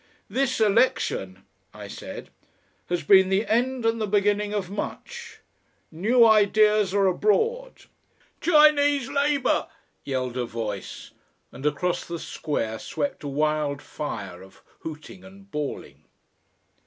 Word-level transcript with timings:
"This 0.31 0.59
election," 0.59 1.43
I 1.75 1.87
said, 1.87 2.31
"has 2.89 3.03
been 3.03 3.29
the 3.29 3.45
end 3.45 3.85
and 3.85 4.01
the 4.01 4.07
beginning 4.07 4.51
of 4.51 4.67
much. 4.71 5.41
New 5.91 6.25
ideas 6.25 6.91
are 6.91 7.05
abroad" 7.05 7.83
"Chinese 8.41 9.09
labour," 9.09 9.67
yelled 10.03 10.37
a 10.37 10.45
voice, 10.45 11.11
and 11.51 11.63
across 11.67 12.03
the 12.03 12.17
square 12.17 12.79
swept 12.79 13.21
a 13.23 13.27
wildfire 13.27 14.41
of 14.41 14.63
booting 14.83 15.23
and 15.23 15.51
bawling. 15.51 16.03